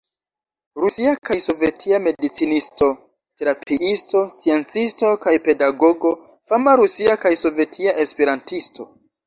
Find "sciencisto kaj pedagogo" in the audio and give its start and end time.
4.37-6.15